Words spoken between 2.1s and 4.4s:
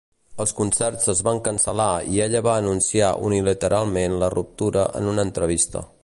i ella va anunciar unilateralment la